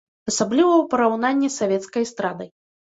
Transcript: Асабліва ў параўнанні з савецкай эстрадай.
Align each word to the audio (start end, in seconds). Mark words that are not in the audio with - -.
Асабліва 0.29 0.71
ў 0.79 0.89
параўнанні 0.95 1.47
з 1.55 1.63
савецкай 1.63 2.01
эстрадай. 2.11 2.49